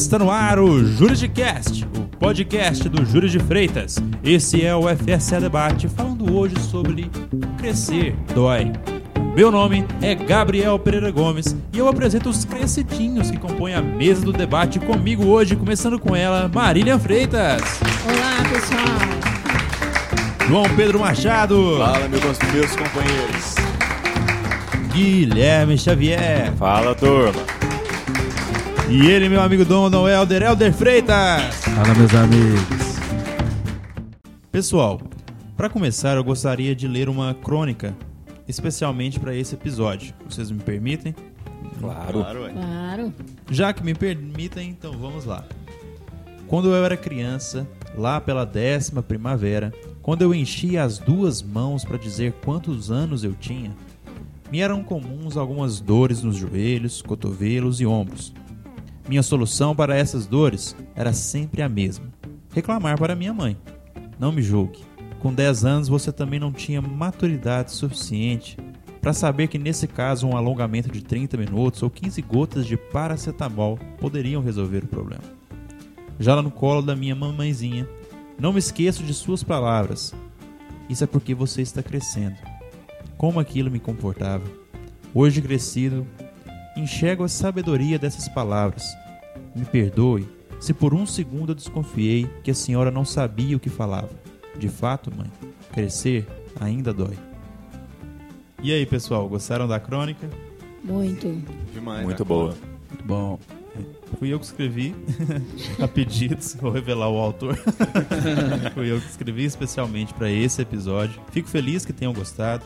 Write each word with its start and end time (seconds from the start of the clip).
Está 0.00 0.18
no 0.18 0.30
ar 0.30 0.58
o 0.58 0.82
Juridicast, 0.82 1.86
o 1.94 2.00
podcast 2.16 2.88
do 2.88 3.04
Júri 3.04 3.28
de 3.28 3.38
Freitas. 3.38 3.96
Esse 4.24 4.64
é 4.64 4.74
o 4.74 4.84
FSA 4.88 5.42
Debate, 5.42 5.88
falando 5.88 6.34
hoje 6.34 6.58
sobre 6.58 7.10
crescer 7.58 8.16
dói. 8.34 8.72
Meu 9.36 9.50
nome 9.50 9.84
é 10.00 10.14
Gabriel 10.14 10.78
Pereira 10.78 11.10
Gomes 11.10 11.54
e 11.70 11.78
eu 11.78 11.86
apresento 11.86 12.30
os 12.30 12.46
crescidinhos 12.46 13.30
que 13.30 13.36
compõem 13.36 13.74
a 13.74 13.82
mesa 13.82 14.24
do 14.24 14.32
debate 14.32 14.80
comigo 14.80 15.26
hoje, 15.26 15.54
começando 15.54 15.98
com 15.98 16.16
ela, 16.16 16.50
Marília 16.52 16.98
Freitas. 16.98 17.60
Olá, 18.06 18.42
pessoal. 18.48 20.48
João 20.48 20.64
Pedro 20.76 20.98
Machado. 20.98 21.76
Fala, 21.76 22.08
meus, 22.08 22.38
meus 22.54 22.74
companheiros. 22.74 23.54
Guilherme 24.94 25.76
Xavier. 25.76 26.54
Fala, 26.56 26.94
turma. 26.94 27.49
E 28.90 29.06
ele, 29.06 29.28
meu 29.28 29.40
amigo 29.40 29.64
Dom 29.64 29.88
Dom 29.88 30.08
Helder, 30.08 30.42
Helder 30.42 30.72
Freitas. 30.72 31.54
Fala, 31.62 31.94
meus 31.94 32.12
amigos. 32.12 32.98
Pessoal, 34.50 35.00
para 35.56 35.70
começar, 35.70 36.16
eu 36.16 36.24
gostaria 36.24 36.74
de 36.74 36.88
ler 36.88 37.08
uma 37.08 37.32
crônica, 37.32 37.96
especialmente 38.48 39.20
para 39.20 39.32
esse 39.32 39.54
episódio. 39.54 40.12
Vocês 40.28 40.50
me 40.50 40.58
permitem? 40.58 41.14
Claro. 41.78 42.24
Claro. 42.52 43.14
Já 43.48 43.72
que 43.72 43.84
me 43.84 43.94
permitem, 43.94 44.70
então 44.70 44.90
vamos 44.98 45.24
lá. 45.24 45.44
Quando 46.48 46.74
eu 46.74 46.84
era 46.84 46.96
criança, 46.96 47.68
lá 47.96 48.20
pela 48.20 48.44
décima 48.44 49.04
primavera, 49.04 49.72
quando 50.02 50.22
eu 50.22 50.34
enchia 50.34 50.82
as 50.82 50.98
duas 50.98 51.40
mãos 51.42 51.84
para 51.84 51.96
dizer 51.96 52.32
quantos 52.44 52.90
anos 52.90 53.22
eu 53.22 53.34
tinha, 53.34 53.70
me 54.50 54.58
eram 54.58 54.82
comuns 54.82 55.36
algumas 55.36 55.78
dores 55.78 56.24
nos 56.24 56.36
joelhos, 56.36 57.00
cotovelos 57.00 57.80
e 57.80 57.86
ombros. 57.86 58.34
Minha 59.10 59.24
solução 59.24 59.74
para 59.74 59.96
essas 59.96 60.24
dores 60.24 60.76
era 60.94 61.12
sempre 61.12 61.62
a 61.62 61.68
mesma: 61.68 62.06
reclamar 62.54 62.96
para 62.96 63.16
minha 63.16 63.34
mãe. 63.34 63.56
Não 64.20 64.30
me 64.30 64.40
julgue. 64.40 64.84
Com 65.18 65.34
10 65.34 65.64
anos 65.64 65.88
você 65.88 66.12
também 66.12 66.38
não 66.38 66.52
tinha 66.52 66.80
maturidade 66.80 67.72
suficiente 67.72 68.56
para 69.00 69.12
saber 69.12 69.48
que 69.48 69.58
nesse 69.58 69.88
caso 69.88 70.28
um 70.28 70.36
alongamento 70.36 70.88
de 70.88 71.02
30 71.02 71.36
minutos 71.36 71.82
ou 71.82 71.90
15 71.90 72.22
gotas 72.22 72.64
de 72.64 72.76
paracetamol 72.76 73.80
poderiam 73.98 74.40
resolver 74.40 74.84
o 74.84 74.86
problema. 74.86 75.24
Já 76.20 76.36
lá 76.36 76.42
no 76.42 76.52
colo 76.52 76.80
da 76.80 76.94
minha 76.94 77.16
mamãezinha, 77.16 77.88
não 78.38 78.52
me 78.52 78.60
esqueço 78.60 79.02
de 79.02 79.12
suas 79.12 79.42
palavras. 79.42 80.14
Isso 80.88 81.02
é 81.02 81.06
porque 81.08 81.34
você 81.34 81.62
está 81.62 81.82
crescendo. 81.82 82.36
Como 83.18 83.40
aquilo 83.40 83.72
me 83.72 83.80
comportava. 83.80 84.44
Hoje 85.12 85.42
crescido, 85.42 86.06
enxergo 86.76 87.24
a 87.24 87.28
sabedoria 87.28 87.98
dessas 87.98 88.28
palavras. 88.28 88.84
Me 89.54 89.64
perdoe 89.64 90.28
se 90.60 90.74
por 90.74 90.92
um 90.92 91.06
segundo 91.06 91.52
eu 91.52 91.54
desconfiei 91.54 92.28
que 92.44 92.50
a 92.50 92.54
senhora 92.54 92.90
não 92.90 93.04
sabia 93.04 93.56
o 93.56 93.60
que 93.60 93.70
falava. 93.70 94.10
De 94.58 94.68
fato, 94.68 95.10
mãe, 95.14 95.30
crescer 95.72 96.26
ainda 96.60 96.92
dói. 96.92 97.16
E 98.62 98.72
aí, 98.72 98.84
pessoal, 98.84 99.26
gostaram 99.26 99.66
da 99.66 99.80
crônica? 99.80 100.28
Muito. 100.84 101.42
Demais. 101.72 102.04
Muito 102.04 102.24
boa. 102.24 102.54
Muito 102.90 103.04
bom. 103.04 103.38
Fui 104.18 104.28
eu 104.28 104.38
que 104.38 104.44
escrevi, 104.44 104.94
a 105.80 105.88
pedidos, 105.88 106.54
vou 106.60 106.70
revelar 106.70 107.08
o 107.08 107.16
autor. 107.16 107.56
Fui 108.74 108.90
eu 108.90 109.00
que 109.00 109.06
escrevi 109.08 109.44
especialmente 109.44 110.12
para 110.12 110.30
esse 110.30 110.60
episódio. 110.60 111.18
Fico 111.30 111.48
feliz 111.48 111.86
que 111.86 111.92
tenham 111.92 112.12
gostado. 112.12 112.64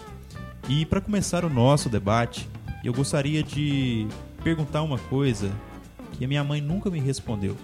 E 0.68 0.84
para 0.86 1.00
começar 1.00 1.44
o 1.44 1.50
nosso 1.50 1.88
debate, 1.88 2.48
eu 2.86 2.92
gostaria 2.92 3.42
de 3.42 4.06
perguntar 4.42 4.82
uma 4.82 4.98
coisa 4.98 5.50
que 6.12 6.24
a 6.24 6.28
minha 6.28 6.44
mãe 6.44 6.60
nunca 6.60 6.90
me 6.90 7.00
respondeu. 7.00 7.56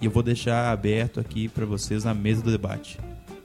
E 0.00 0.04
eu 0.04 0.10
vou 0.10 0.22
deixar 0.22 0.70
aberto 0.70 1.20
aqui 1.20 1.48
para 1.48 1.64
vocês 1.64 2.04
na 2.04 2.12
mesa 2.12 2.42
do 2.42 2.50
debate. 2.50 2.98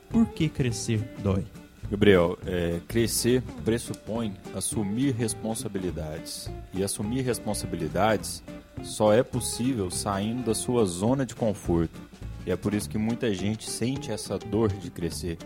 Por 0.10 0.28
que 0.28 0.50
crescer 0.50 1.00
dói? 1.24 1.46
Gabriel, 1.90 2.38
é, 2.46 2.82
crescer 2.88 3.42
pressupõe 3.64 4.34
assumir 4.54 5.14
responsabilidades. 5.14 6.52
E 6.74 6.84
assumir 6.84 7.22
responsabilidades 7.22 8.44
só 8.84 9.14
é 9.14 9.24
possível 9.24 9.90
saindo 9.90 10.44
da 10.44 10.54
sua 10.54 10.86
zona 10.86 11.26
de 11.26 11.34
conforto. 11.34 12.00
E 12.46 12.52
é 12.52 12.56
por 12.56 12.74
isso 12.74 12.90
que 12.90 12.98
muita 12.98 13.34
gente 13.34 13.70
sente 13.70 14.12
essa 14.12 14.38
dor 14.38 14.70
de 14.72 14.90
crescer, 14.90 15.38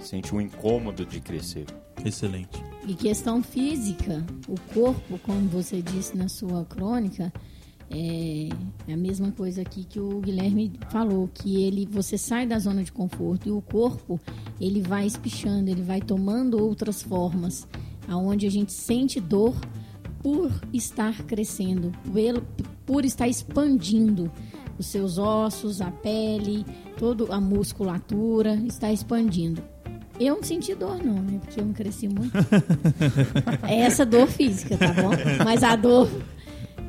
sente 0.00 0.34
o 0.34 0.40
incômodo 0.40 1.04
de 1.04 1.20
crescer. 1.20 1.66
Excelente. 2.04 2.62
E 2.86 2.94
questão 2.94 3.42
física, 3.42 4.24
o 4.46 4.60
corpo, 4.74 5.18
como 5.20 5.48
você 5.48 5.80
disse 5.80 6.16
na 6.16 6.28
sua 6.28 6.64
crônica, 6.64 7.32
é 7.90 8.92
a 8.92 8.96
mesma 8.96 9.30
coisa 9.32 9.62
aqui 9.62 9.84
que 9.84 10.00
o 10.00 10.20
Guilherme 10.20 10.72
falou, 10.90 11.28
que 11.32 11.62
ele 11.62 11.86
você 11.86 12.18
sai 12.18 12.46
da 12.46 12.58
zona 12.58 12.82
de 12.82 12.92
conforto 12.92 13.48
e 13.48 13.52
o 13.52 13.62
corpo 13.62 14.20
ele 14.60 14.82
vai 14.82 15.06
espichando, 15.06 15.70
ele 15.70 15.82
vai 15.82 16.00
tomando 16.00 16.62
outras 16.62 17.02
formas, 17.02 17.66
aonde 18.08 18.46
a 18.46 18.50
gente 18.50 18.72
sente 18.72 19.20
dor 19.20 19.54
por 20.22 20.50
estar 20.72 21.22
crescendo, 21.24 21.92
por, 22.04 22.42
por 22.84 23.04
estar 23.04 23.28
expandindo 23.28 24.30
os 24.78 24.86
seus 24.86 25.18
ossos, 25.18 25.80
a 25.80 25.90
pele, 25.90 26.66
toda 26.98 27.32
a 27.32 27.40
musculatura 27.40 28.56
está 28.66 28.92
expandindo. 28.92 29.62
Eu 30.18 30.36
não 30.36 30.42
senti 30.42 30.74
dor, 30.74 31.02
não, 31.02 31.14
né? 31.14 31.40
Porque 31.40 31.60
eu 31.60 31.64
não 31.64 31.72
cresci 31.72 32.08
muito. 32.08 32.32
é 33.66 33.80
essa 33.80 34.06
dor 34.06 34.28
física, 34.28 34.76
tá 34.76 34.92
bom? 34.92 35.10
Mas 35.44 35.62
a 35.62 35.74
dor 35.74 36.08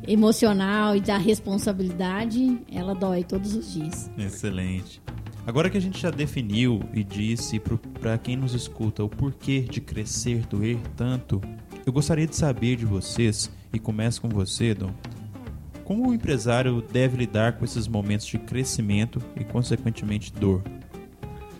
emocional 0.07 0.95
e 0.95 1.01
da 1.01 1.17
responsabilidade, 1.17 2.59
ela 2.71 2.93
dói 2.93 3.23
todos 3.23 3.55
os 3.55 3.73
dias. 3.73 4.09
Excelente. 4.17 5.01
Agora 5.47 5.69
que 5.69 5.77
a 5.77 5.81
gente 5.81 5.99
já 5.99 6.09
definiu 6.09 6.81
e 6.93 7.03
disse 7.03 7.61
para 7.99 8.17
quem 8.17 8.35
nos 8.35 8.53
escuta 8.53 9.03
o 9.03 9.09
porquê 9.09 9.61
de 9.61 9.79
crescer, 9.79 10.45
doer 10.47 10.79
tanto, 10.95 11.39
eu 11.85 11.93
gostaria 11.93 12.25
de 12.25 12.35
saber 12.35 12.77
de 12.77 12.85
vocês, 12.85 13.51
e 13.71 13.77
começo 13.79 14.21
com 14.21 14.29
você, 14.29 14.73
Dom, 14.73 14.91
como 15.83 16.09
o 16.09 16.13
empresário 16.13 16.81
deve 16.81 17.17
lidar 17.17 17.57
com 17.57 17.65
esses 17.65 17.87
momentos 17.87 18.25
de 18.25 18.39
crescimento 18.39 19.21
e, 19.39 19.43
consequentemente, 19.43 20.33
dor? 20.33 20.63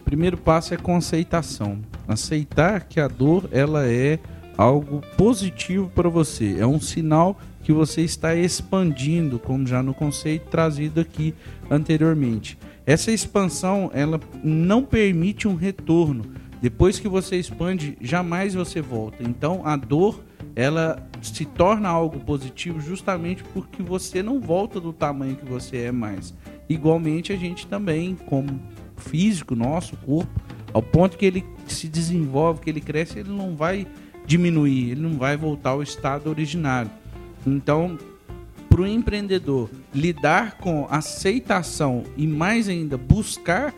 Primeiro 0.06 0.38
passo 0.38 0.74
é 0.74 0.78
com 0.78 0.96
aceitação. 0.96 1.80
Aceitar 2.08 2.84
que 2.84 3.00
a 3.00 3.08
dor 3.08 3.50
ela 3.52 3.88
é 3.88 4.20
algo 4.56 5.02
positivo 5.18 5.92
para 5.94 6.08
você. 6.08 6.58
É 6.60 6.66
um 6.66 6.80
sinal 6.80 7.38
que 7.64 7.74
você 7.74 8.02
está 8.02 8.36
expandindo, 8.36 9.40
como 9.40 9.66
já 9.66 9.82
no 9.82 9.96
conceito 9.96 10.48
trazido 10.50 11.02
aqui 11.02 11.34
anteriormente. 11.70 12.58
Essa 12.86 13.12
expansão, 13.12 13.90
ela 13.92 14.20
não 14.44 14.84
permite 14.84 15.48
um 15.48 15.56
retorno. 15.56 16.24
Depois 16.62 17.00
que 17.00 17.08
você 17.08 17.38
expande, 17.38 17.98
jamais 18.00 18.54
você 18.54 18.82
volta. 18.82 19.24
Então, 19.24 19.62
a 19.66 19.76
dor, 19.76 20.24
ela 20.56 21.04
se 21.22 21.46
torna 21.46 21.90
algo 21.90 22.20
positivo 22.20 22.80
justamente 22.80 23.44
porque 23.54 23.82
você 23.82 24.22
não 24.22 24.40
volta 24.40 24.80
do 24.80 24.94
tamanho 24.94 25.36
que 25.36 25.46
você 25.46 25.78
é 25.78 25.92
mais. 25.92 26.34
Igualmente, 26.70 27.34
a 27.34 27.36
gente 27.36 27.66
também, 27.66 28.16
como 28.28 28.62
físico, 28.98 29.56
nosso 29.56 29.96
corpo, 29.98 30.30
ao 30.74 30.82
ponto 30.82 31.18
que 31.18 31.26
ele 31.26 31.46
se 31.68 31.88
desenvolve, 31.88 32.62
que 32.62 32.70
ele 32.70 32.82
cresce, 32.82 33.20
ele 33.20 33.30
não 33.30 33.56
vai 33.56 33.88
diminuir, 34.26 34.92
ele 34.92 35.02
não 35.02 35.18
vai 35.18 35.38
voltar 35.38 35.72
ao 35.72 35.84
estado 35.84 36.30
originário. 36.30 36.92
Então, 37.46 37.98
para 38.70 38.82
o 38.82 38.88
empreendedor 38.88 39.70
lidar 39.94 40.58
com 40.58 40.88
aceitação 40.90 42.04
e 42.18 42.28
mais 42.28 42.68
ainda 42.68 42.98
buscar 42.98 43.74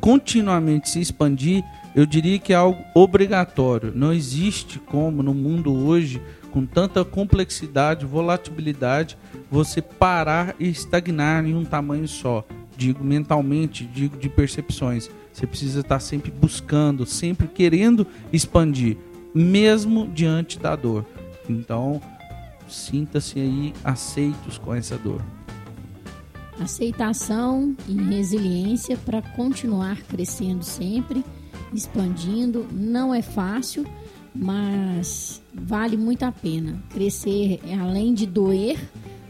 continuamente 0.00 0.88
se 0.88 1.00
expandir, 1.00 1.62
eu 1.94 2.06
diria 2.06 2.38
que 2.38 2.52
é 2.52 2.56
algo 2.56 2.82
obrigatório. 2.94 3.92
Não 3.94 4.12
existe 4.12 4.78
como 4.78 5.22
no 5.22 5.34
mundo 5.34 5.72
hoje, 5.72 6.20
com 6.50 6.64
tanta 6.66 7.04
complexidade, 7.04 8.06
volatilidade, 8.06 9.16
você 9.50 9.80
parar 9.80 10.54
e 10.58 10.68
estagnar 10.68 11.44
em 11.44 11.54
um 11.54 11.64
tamanho 11.64 12.08
só. 12.08 12.44
Digo 12.80 13.04
mentalmente, 13.04 13.84
digo 13.84 14.16
de 14.16 14.30
percepções. 14.30 15.10
Você 15.30 15.46
precisa 15.46 15.80
estar 15.80 16.00
sempre 16.00 16.30
buscando, 16.30 17.04
sempre 17.04 17.46
querendo 17.46 18.06
expandir, 18.32 18.96
mesmo 19.34 20.08
diante 20.08 20.58
da 20.58 20.74
dor. 20.74 21.04
Então, 21.46 22.00
sinta-se 22.66 23.38
aí 23.38 23.74
aceitos 23.84 24.56
com 24.56 24.74
essa 24.74 24.96
dor. 24.96 25.22
Aceitação 26.58 27.76
e 27.86 27.92
resiliência 28.00 28.96
para 28.96 29.20
continuar 29.20 30.00
crescendo 30.04 30.64
sempre, 30.64 31.22
expandindo. 31.74 32.66
Não 32.72 33.14
é 33.14 33.20
fácil, 33.20 33.84
mas 34.34 35.42
vale 35.52 35.98
muito 35.98 36.22
a 36.22 36.32
pena. 36.32 36.82
Crescer, 36.88 37.60
além 37.78 38.14
de 38.14 38.24
doer, 38.24 38.78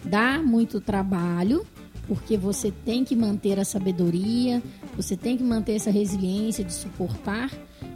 dá 0.05 0.41
muito 0.41 0.81
trabalho, 0.81 1.67
porque 2.11 2.37
você 2.37 2.73
tem 2.73 3.05
que 3.05 3.15
manter 3.15 3.61
a 3.61 3.65
sabedoria, 3.65 4.61
você 4.97 5.17
tem 5.17 5.37
que 5.37 5.45
manter 5.45 5.77
essa 5.77 5.93
resiliência 5.93 6.65
de 6.65 6.73
suportar 6.73 7.49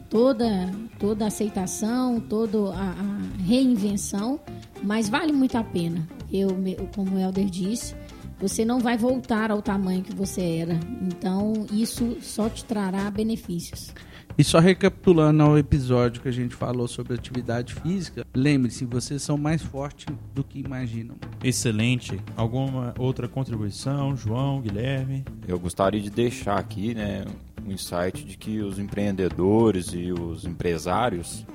toda 0.08 0.70
toda 1.00 1.24
a 1.24 1.26
aceitação, 1.26 2.20
toda 2.20 2.72
a, 2.72 2.90
a 2.92 3.42
reinvenção, 3.42 4.38
mas 4.84 5.08
vale 5.08 5.32
muito 5.32 5.58
a 5.58 5.64
pena. 5.64 6.06
Eu, 6.32 6.50
como 6.94 7.16
o 7.16 7.18
Helder 7.18 7.46
disse, 7.46 7.96
você 8.40 8.64
não 8.64 8.78
vai 8.78 8.96
voltar 8.96 9.50
ao 9.50 9.60
tamanho 9.60 10.04
que 10.04 10.14
você 10.14 10.58
era. 10.58 10.78
Então, 11.02 11.66
isso 11.72 12.16
só 12.20 12.48
te 12.48 12.64
trará 12.64 13.10
benefícios. 13.10 13.92
E 14.36 14.42
só 14.42 14.58
recapitulando 14.58 15.44
o 15.44 15.56
episódio 15.56 16.20
que 16.20 16.28
a 16.28 16.32
gente 16.32 16.56
falou 16.56 16.88
sobre 16.88 17.14
atividade 17.14 17.72
física, 17.72 18.26
lembre-se, 18.34 18.84
vocês 18.84 19.22
são 19.22 19.38
mais 19.38 19.62
fortes 19.62 20.06
do 20.34 20.42
que 20.42 20.58
imaginam. 20.58 21.14
Excelente. 21.42 22.20
Alguma 22.36 22.92
outra 22.98 23.28
contribuição, 23.28 24.16
João, 24.16 24.60
Guilherme? 24.60 25.24
Eu 25.46 25.56
gostaria 25.58 26.00
de 26.00 26.10
deixar 26.10 26.58
aqui, 26.58 26.94
né, 26.94 27.24
um 27.64 27.70
insight 27.70 28.24
de 28.24 28.36
que 28.36 28.60
os 28.60 28.80
empreendedores 28.80 29.92
e 29.92 30.12
os 30.12 30.44
empresários 30.44 31.46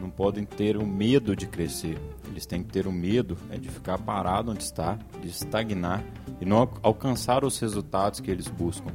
não 0.00 0.08
podem 0.08 0.44
ter 0.44 0.76
o 0.76 0.86
medo 0.86 1.34
de 1.34 1.46
crescer. 1.46 1.98
Eles 2.30 2.46
têm 2.46 2.62
que 2.62 2.70
ter 2.70 2.86
o 2.86 2.92
medo 2.92 3.36
é 3.50 3.58
de 3.58 3.68
ficar 3.68 3.98
parado 3.98 4.52
onde 4.52 4.62
está, 4.62 4.96
de 5.20 5.28
estagnar 5.28 6.04
e 6.40 6.44
não 6.44 6.68
alcançar 6.84 7.44
os 7.44 7.58
resultados 7.58 8.20
que 8.20 8.30
eles 8.30 8.46
buscam. 8.46 8.92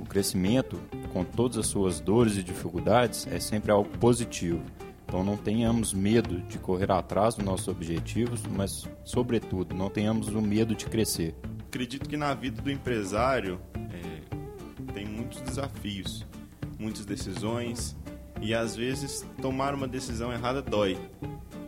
O 0.00 0.04
crescimento, 0.04 0.80
com 1.12 1.24
todas 1.24 1.58
as 1.58 1.66
suas 1.66 2.00
dores 2.00 2.36
e 2.36 2.42
dificuldades, 2.42 3.26
é 3.26 3.38
sempre 3.38 3.70
algo 3.70 3.88
positivo. 3.98 4.62
Então 5.06 5.22
não 5.22 5.36
tenhamos 5.36 5.92
medo 5.92 6.40
de 6.42 6.58
correr 6.58 6.90
atrás 6.90 7.34
dos 7.34 7.44
nossos 7.44 7.68
objetivos, 7.68 8.42
mas, 8.46 8.88
sobretudo, 9.04 9.74
não 9.74 9.90
tenhamos 9.90 10.28
o 10.28 10.40
medo 10.40 10.74
de 10.74 10.86
crescer. 10.86 11.34
Acredito 11.68 12.08
que 12.08 12.16
na 12.16 12.32
vida 12.32 12.62
do 12.62 12.70
empresário 12.70 13.60
é, 13.74 14.92
tem 14.94 15.04
muitos 15.04 15.40
desafios, 15.42 16.24
muitas 16.78 17.04
decisões 17.04 17.94
e 18.40 18.54
às 18.54 18.74
vezes 18.74 19.26
tomar 19.40 19.74
uma 19.74 19.86
decisão 19.86 20.32
errada 20.32 20.62
dói. 20.62 20.98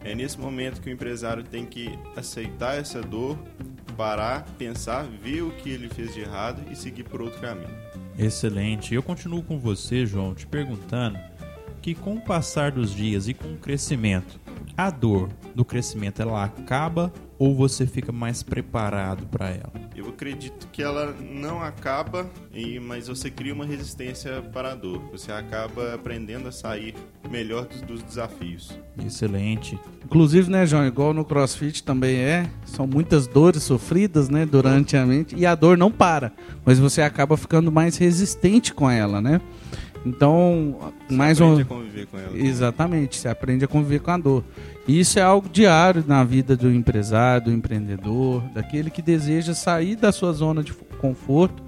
É 0.02 0.14
nesse 0.14 0.38
momento 0.38 0.81
que 0.81 0.88
o 0.88 0.93
empresário 0.93 1.43
tem 1.43 1.64
que 1.64 1.99
aceitar 2.17 2.76
essa 2.76 3.00
dor, 3.00 3.38
parar, 3.96 4.44
pensar, 4.58 5.05
ver 5.05 5.43
o 5.43 5.50
que 5.50 5.70
ele 5.70 5.88
fez 5.88 6.12
de 6.14 6.20
errado 6.20 6.62
e 6.70 6.76
seguir 6.76 7.05
por 7.05 7.23
outro 7.23 7.41
caminho. 7.41 7.75
Excelente. 8.19 8.94
Eu 8.94 9.02
continuo 9.02 9.43
com 9.43 9.58
você, 9.58 10.06
João, 10.06 10.34
te 10.34 10.46
perguntando 10.46 11.19
que 11.82 11.94
com 11.94 12.14
o 12.14 12.20
passar 12.20 12.70
dos 12.70 12.94
dias 12.94 13.28
e 13.28 13.34
com 13.34 13.52
o 13.52 13.58
crescimento, 13.58 14.40
a 14.76 14.90
dor 14.90 15.28
do 15.54 15.64
crescimento 15.64 16.20
ela 16.20 16.44
acaba 16.44 17.12
ou 17.38 17.54
você 17.54 17.86
fica 17.86 18.12
mais 18.12 18.42
preparado 18.42 19.26
para 19.26 19.50
ela? 19.50 19.72
Eu 19.94 20.08
acredito 20.08 20.68
que 20.72 20.82
ela 20.82 21.14
não 21.20 21.60
acaba, 21.60 22.28
mas 22.82 23.08
você 23.08 23.30
cria 23.30 23.52
uma 23.52 23.66
resistência 23.66 24.40
para 24.52 24.72
a 24.72 24.74
dor. 24.74 25.00
Você 25.12 25.32
acaba 25.32 25.94
aprendendo 25.94 26.48
a 26.48 26.52
sair 26.52 26.94
melhor 27.28 27.66
dos, 27.86 28.02
desafios. 28.02 28.78
Excelente. 29.04 29.78
Inclusive, 30.04 30.50
né, 30.50 30.64
João, 30.66 30.86
igual 30.86 31.12
no 31.12 31.24
CrossFit 31.24 31.82
também 31.82 32.16
é, 32.16 32.48
são 32.64 32.86
muitas 32.86 33.26
dores 33.26 33.62
sofridas, 33.62 34.28
né, 34.28 34.46
durante 34.46 34.96
a 34.96 35.04
mente 35.04 35.34
e 35.36 35.44
a 35.44 35.54
dor 35.54 35.76
não 35.76 35.90
para, 35.90 36.32
mas 36.64 36.78
você 36.78 37.02
acaba 37.02 37.36
ficando 37.36 37.72
mais 37.72 37.96
resistente 37.96 38.72
com 38.72 38.90
ela, 38.90 39.20
né? 39.20 39.40
Então, 40.04 40.76
você 41.08 41.14
mais 41.14 41.40
aprende 41.40 41.60
um 41.60 41.62
a 41.62 41.64
conviver 41.64 42.06
com 42.06 42.18
ela. 42.18 42.38
Exatamente, 42.38 43.16
você 43.16 43.28
aprende 43.28 43.64
a 43.64 43.68
conviver 43.68 44.00
com 44.00 44.10
a 44.10 44.18
dor. 44.18 44.44
E 44.86 45.00
isso 45.00 45.18
é 45.18 45.22
algo 45.22 45.48
diário 45.48 46.04
na 46.06 46.22
vida 46.22 46.56
do 46.56 46.70
empresário, 46.70 47.46
do 47.46 47.52
empreendedor, 47.52 48.42
daquele 48.52 48.90
que 48.90 49.00
deseja 49.00 49.54
sair 49.54 49.96
da 49.96 50.12
sua 50.12 50.32
zona 50.32 50.62
de 50.62 50.74
conforto, 51.00 51.62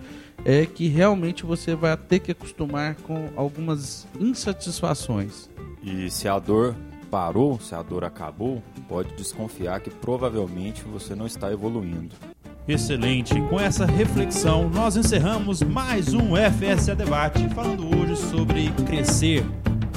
é 0.45 0.67
que 0.67 0.87
realmente 0.87 1.45
você 1.45 1.75
vai 1.75 1.97
ter 1.97 2.19
que 2.19 2.33
acostumar 2.33 2.95
com 2.97 3.31
algumas 3.35 4.07
insatisfações. 4.21 5.49
E 5.83 6.11
se 6.11 6.29
a 6.29 6.39
dor 6.39 6.77
parou, 7.11 7.59
se 7.59 7.75
a 7.75 7.83
dor 7.83 8.05
acabou, 8.05 8.63
pode 8.89 9.15
desconfiar 9.15 9.81
que 9.81 9.91
provavelmente 9.91 10.83
você 10.85 11.15
não 11.15 11.27
está 11.27 11.51
evoluindo. 11.51 12.15
Excelente. 12.69 13.41
Com 13.43 13.61
essa 13.61 13.87
reflexão, 13.87 14.69
nós 14.69 14.97
encerramos 14.97 15.63
mais 15.63 16.13
um 16.13 16.33
FSA 16.35 16.95
Debate, 16.95 17.49
falando 17.51 17.97
hoje 17.97 18.17
sobre 18.17 18.71
crescer 18.87 19.45